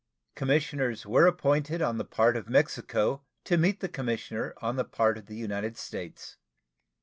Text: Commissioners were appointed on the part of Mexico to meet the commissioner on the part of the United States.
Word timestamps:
Commissioners 0.33 1.05
were 1.05 1.27
appointed 1.27 1.79
on 1.79 1.99
the 1.99 2.03
part 2.03 2.35
of 2.35 2.49
Mexico 2.49 3.21
to 3.43 3.55
meet 3.55 3.81
the 3.81 3.87
commissioner 3.87 4.55
on 4.59 4.75
the 4.75 4.83
part 4.83 5.15
of 5.15 5.27
the 5.27 5.35
United 5.35 5.77
States. 5.77 6.37